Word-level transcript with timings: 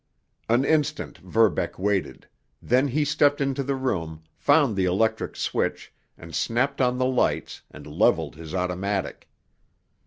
An 0.49 0.65
instant 0.65 1.19
Verbeck 1.19 1.77
waited; 1.77 2.27
then 2.59 2.87
he 2.87 3.05
stepped 3.05 3.39
into 3.39 3.61
the 3.61 3.75
room, 3.75 4.23
found 4.35 4.75
the 4.75 4.85
electric 4.85 5.35
switch, 5.35 5.93
and 6.17 6.33
snapped 6.33 6.81
on 6.81 6.97
the 6.97 7.05
lights, 7.05 7.61
and 7.69 7.85
leveled 7.85 8.35
his 8.35 8.55
automatic. 8.55 9.29